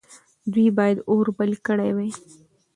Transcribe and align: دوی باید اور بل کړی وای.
دوی 0.51 0.67
باید 0.77 0.97
اور 1.09 1.25
بل 1.37 1.51
کړی 1.67 1.91
وای. 1.93 2.11